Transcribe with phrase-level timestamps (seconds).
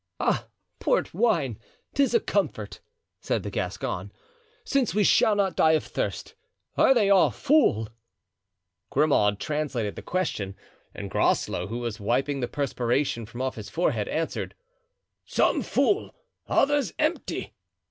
[0.19, 0.47] "Ah!
[0.79, 1.59] port wine!
[1.93, 2.79] 'tis a comfort,"
[3.19, 4.11] said the Gascon,
[4.63, 6.33] "since we shall not die of thirst.
[6.75, 7.87] Are they all full?"
[8.89, 10.55] Grimaud translated the question,
[10.95, 14.55] and Groslow, who was wiping the perspiration from off his forehead, answered:
[15.23, 16.15] "Some full,
[16.47, 17.53] others empty."